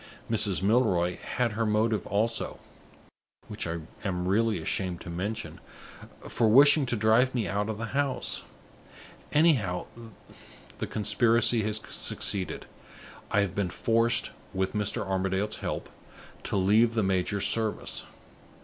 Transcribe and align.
Mrs. 0.31 0.63
Milroy 0.63 1.17
had 1.17 1.51
her 1.51 1.63
motive 1.63 2.07
also 2.07 2.57
(which 3.47 3.67
I 3.67 3.81
am 4.03 4.27
really 4.27 4.57
ashamed 4.57 4.99
to 5.01 5.11
mention) 5.11 5.59
for 6.27 6.49
wishing 6.49 6.87
to 6.87 6.95
drive 6.95 7.35
me 7.35 7.47
out 7.47 7.69
of 7.69 7.77
the 7.77 7.85
house. 7.93 8.43
Anyhow, 9.31 9.85
the 10.79 10.87
conspiracy 10.87 11.61
has 11.65 11.79
succeeded. 11.87 12.65
I 13.29 13.41
have 13.41 13.53
been 13.53 13.69
forced 13.69 14.31
(with 14.55 14.73
Mr. 14.73 15.05
Armadale's 15.07 15.57
help) 15.57 15.87
to 16.45 16.57
leave 16.57 16.95
the 16.95 17.03
major's 17.03 17.45
service. 17.45 18.03